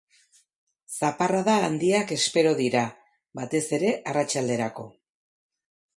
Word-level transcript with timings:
Zaparrada 1.01 1.57
handiak 1.67 2.15
espero 2.17 2.55
dira, 2.61 2.83
batez 3.41 3.63
ere 3.79 3.95
arratsalderako. 4.13 4.91